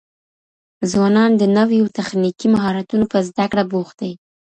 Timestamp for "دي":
4.01-4.13